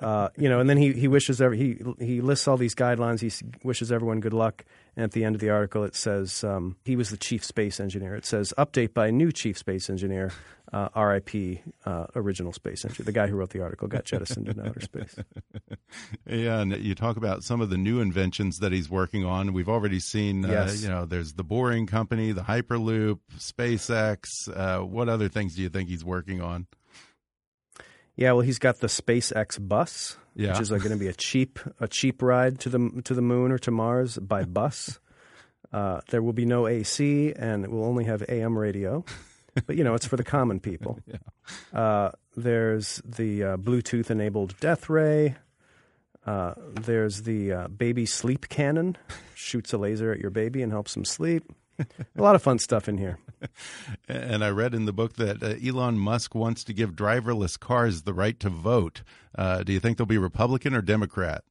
[0.00, 3.20] Uh, you know, and then he he wishes every, he he lists all these guidelines.
[3.20, 3.30] He
[3.62, 4.64] wishes everyone good luck.
[4.96, 7.78] And at the end of the article, it says um, he was the chief space
[7.78, 8.16] engineer.
[8.16, 10.32] It says update by new chief space engineer,
[10.72, 11.60] uh, R.I.P.
[11.84, 13.04] Uh, original space entry.
[13.04, 15.16] The guy who wrote the article got jettisoned into outer space.
[16.26, 19.52] Yeah, and you talk about some of the new inventions that he's working on.
[19.52, 20.82] We've already seen, uh, Yes.
[20.82, 24.24] you know, there's the Boring Company, the Hyperloop, SpaceX.
[24.48, 26.66] Uh, what other things do you think he's working on?
[28.16, 30.52] Yeah, well, he's got the SpaceX bus, Yeah.
[30.52, 33.52] which is going to be a cheap a cheap ride to the to the moon
[33.52, 34.98] or to Mars by bus.
[35.72, 39.02] Uh, there will be no AC, and it will only have AM radio.
[39.66, 40.98] But you know, it's for the common people.
[41.74, 45.34] Uh, there's the uh, Bluetooth enabled death ray.
[46.24, 48.96] Uh, there's the uh, baby sleep cannon,
[49.34, 51.44] shoots a laser at your baby and helps him sleep.
[51.80, 53.18] a lot of fun stuff in here.
[54.08, 58.02] And I read in the book that uh, Elon Musk wants to give driverless cars
[58.02, 59.02] the right to vote.
[59.34, 61.42] Uh, do you think they'll be Republican or Democrat?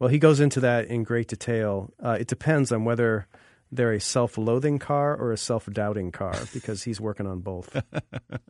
[0.00, 1.92] Well, he goes into that in great detail.
[2.02, 3.28] Uh, it depends on whether
[3.72, 7.74] they're a self-loathing car or a self-doubting car, because he's working on both.
[7.92, 8.40] I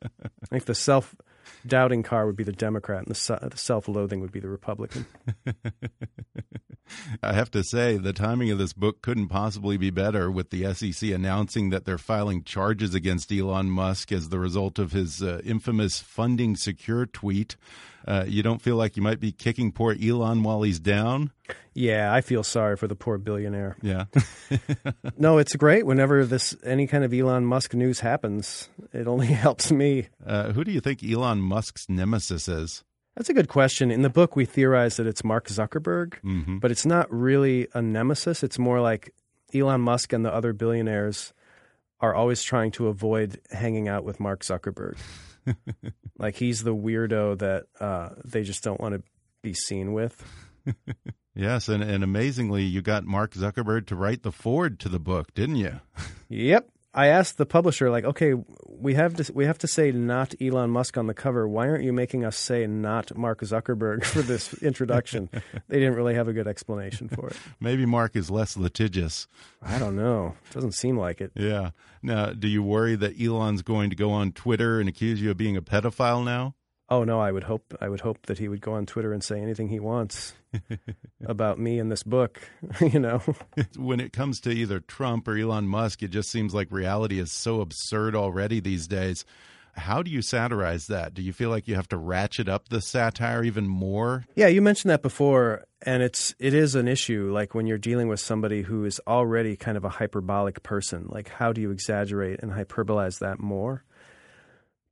[0.50, 4.48] think the self-doubting car would be the Democrat, and the, the self-loathing would be the
[4.48, 5.06] Republican.
[7.22, 10.72] I have to say, the timing of this book couldn't possibly be better with the
[10.74, 15.40] SEC announcing that they're filing charges against Elon Musk as the result of his uh,
[15.44, 17.56] infamous funding secure tweet.
[18.06, 21.30] Uh, you don't feel like you might be kicking poor Elon while he's down?
[21.74, 23.76] Yeah, I feel sorry for the poor billionaire.
[23.82, 24.04] Yeah.
[25.18, 28.68] No, it's great whenever this any kind of Elon Musk news happens.
[28.92, 30.08] It only helps me.
[30.26, 32.84] uh, who do you think Elon Musk's nemesis is?
[33.16, 33.90] That's a good question.
[33.90, 36.14] In the book, we theorize that it's Mark Zuckerberg,
[36.60, 38.42] but it's not really a nemesis.
[38.42, 39.12] It's more like
[39.54, 41.34] Elon Musk and the other billionaires
[42.00, 44.96] are always trying to avoid hanging out with Mark Zuckerberg.
[46.18, 49.02] Like he's the weirdo that uh, they just don't want to
[49.42, 50.22] be seen with.
[51.34, 55.32] Yes, and, and amazingly, you got Mark Zuckerberg to write the forward to the book,
[55.32, 55.80] didn't you?
[56.28, 56.68] Yep.
[56.92, 58.34] I asked the publisher, like, okay,
[58.66, 61.46] we have to we have to say not Elon Musk on the cover.
[61.46, 65.28] Why aren't you making us say not Mark Zuckerberg for this introduction?
[65.68, 67.36] they didn't really have a good explanation for it.
[67.60, 69.28] Maybe Mark is less litigious.
[69.62, 70.34] I don't know.
[70.52, 71.30] Doesn't seem like it.
[71.36, 71.70] Yeah.
[72.02, 75.36] Now, do you worry that Elon's going to go on Twitter and accuse you of
[75.36, 76.54] being a pedophile now?
[76.90, 79.22] Oh no, I would hope I would hope that he would go on Twitter and
[79.22, 80.34] say anything he wants
[81.24, 82.40] about me in this book,
[82.80, 83.22] you know.
[83.76, 87.30] when it comes to either Trump or Elon Musk, it just seems like reality is
[87.30, 89.24] so absurd already these days.
[89.74, 91.14] How do you satirize that?
[91.14, 94.24] Do you feel like you have to ratchet up the satire even more?
[94.34, 98.08] Yeah, you mentioned that before and it's it is an issue like when you're dealing
[98.08, 101.06] with somebody who is already kind of a hyperbolic person.
[101.08, 103.84] Like how do you exaggerate and hyperbolize that more?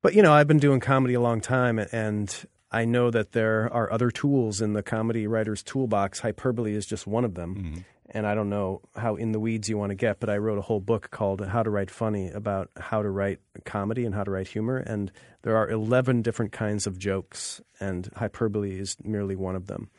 [0.03, 2.35] But you know, I've been doing comedy a long time, and
[2.71, 6.21] I know that there are other tools in the comedy writer's toolbox.
[6.21, 7.55] Hyperbole is just one of them.
[7.57, 7.81] Mm-hmm.
[8.11, 10.57] And I don't know how in the weeds you want to get, but I wrote
[10.57, 14.25] a whole book called How to Write Funny about how to write comedy and how
[14.25, 14.79] to write humor.
[14.79, 19.91] And there are 11 different kinds of jokes, and hyperbole is merely one of them.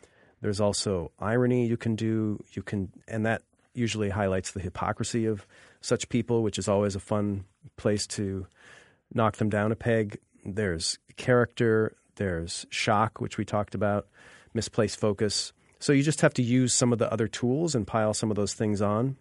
[0.41, 2.43] There's also irony you can do.
[2.54, 3.43] You can, and that
[3.76, 5.45] usually highlights the hypocrisy of
[5.82, 7.45] such people, which is always a fun
[7.78, 8.47] place to
[9.14, 10.20] knock them down a peg.
[10.45, 14.07] There's character, there's shock, which we talked about,
[14.53, 15.53] misplaced focus.
[15.80, 18.36] So you just have to use some of the other tools and pile some of
[18.36, 19.18] those things on.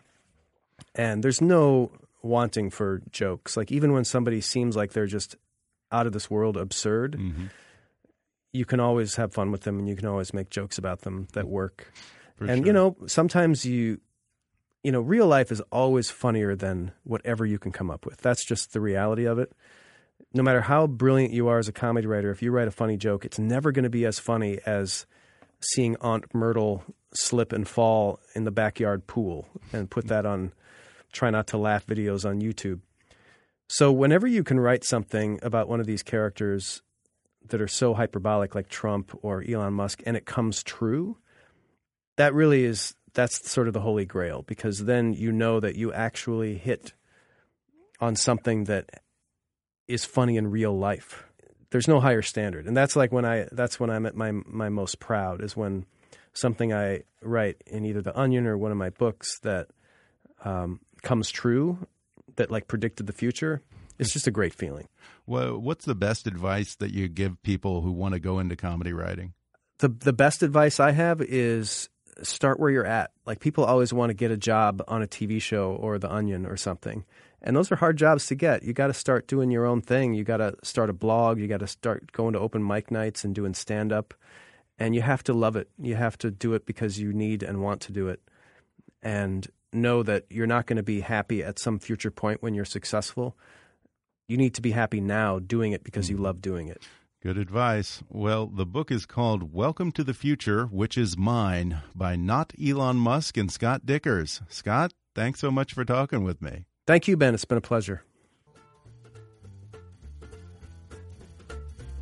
[0.95, 1.91] And there's no
[2.23, 3.57] wanting for jokes.
[3.57, 5.37] Like even when somebody seems like they're just
[5.91, 7.47] out of this world absurd, mm-hmm.
[8.53, 11.29] you can always have fun with them and you can always make jokes about them
[11.33, 11.93] that work.
[12.37, 12.67] For and sure.
[12.67, 14.01] you know, sometimes you
[14.83, 18.19] you know, real life is always funnier than whatever you can come up with.
[18.19, 19.53] That's just the reality of it
[20.33, 22.97] no matter how brilliant you are as a comedy writer, if you write a funny
[22.97, 25.07] joke, it's never going to be as funny as
[25.61, 30.53] seeing Aunt Myrtle slip and fall in the backyard pool and put that on
[31.11, 32.81] try not to laugh videos on YouTube.
[33.69, 36.83] So whenever you can write something about one of these characters
[37.49, 41.17] that are so hyperbolic like Trump or Elon Musk and it comes true,
[42.17, 45.93] that really is that's sort of the holy grail because then you know that you
[45.93, 46.93] actually hit
[48.01, 49.03] on something that
[49.89, 51.25] is funny in real life.
[51.71, 54.69] There's no higher standard, and that's like when I that's when I'm at my my
[54.69, 55.85] most proud is when
[56.33, 59.67] something I write in either the Onion or one of my books that
[60.45, 61.89] um, comes true,
[62.37, 63.63] that like predicted the future.
[63.99, 64.87] It's just a great feeling.
[65.27, 68.93] Well, what's the best advice that you give people who want to go into comedy
[68.93, 69.35] writing?
[69.79, 71.89] The the best advice I have is
[72.23, 73.11] start where you're at.
[73.27, 76.47] Like people always want to get a job on a TV show or The Onion
[76.47, 77.05] or something.
[77.41, 78.65] And those are hard jobs to get.
[78.65, 80.15] You got to start doing your own thing.
[80.15, 81.39] You got to start a blog.
[81.39, 84.15] You got to start going to open mic nights and doing stand up.
[84.79, 85.69] And you have to love it.
[85.79, 88.21] You have to do it because you need and want to do it.
[89.03, 92.65] And know that you're not going to be happy at some future point when you're
[92.65, 93.37] successful.
[94.27, 96.25] You need to be happy now doing it because you mm-hmm.
[96.25, 96.83] love doing it.
[97.21, 98.01] Good advice.
[98.09, 102.97] Well, the book is called Welcome to the Future, Which is Mine by not Elon
[102.97, 104.41] Musk and Scott Dikkers.
[104.49, 106.67] Scott, thanks so much for talking with me.
[106.87, 107.35] Thank you, Ben.
[107.35, 108.05] It's been a pleasure.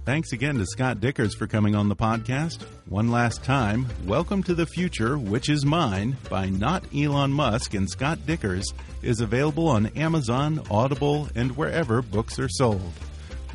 [0.04, 2.60] Thanks again to Scott Dikkers for coming on the podcast.
[2.84, 7.88] One last time, Welcome to the Future, Which is Mine by Not Elon Musk and
[7.88, 8.66] Scott Dikkers
[9.00, 12.92] is available on Amazon, Audible, and wherever books are sold.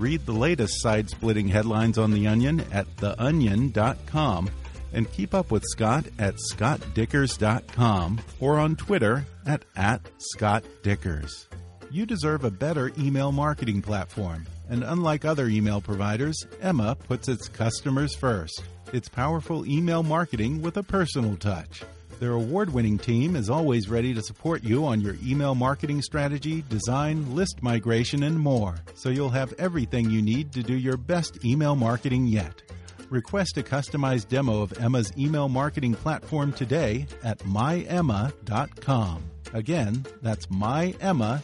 [0.02, 4.50] Read the latest side splitting headlines on The Onion at theonion.com
[4.94, 10.02] and keep up with Scott at scottdikkers.com or on Twitter at, at
[10.36, 11.46] scottdikkers.
[11.92, 17.48] You deserve a better email marketing platform, and unlike other email providers, Emma puts its
[17.48, 18.64] customers first.
[18.92, 21.84] It's powerful email marketing with a personal touch.
[22.22, 26.64] Their award winning team is always ready to support you on your email marketing strategy,
[26.70, 31.44] design, list migration, and more, so you'll have everything you need to do your best
[31.44, 32.62] email marketing yet.
[33.10, 39.24] Request a customized demo of Emma's email marketing platform today at myemma.com.
[39.54, 41.42] Again, that's myemma.com.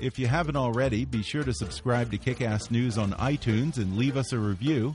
[0.00, 4.16] If you haven't already, be sure to subscribe to Kickass News on iTunes and leave
[4.16, 4.94] us a review.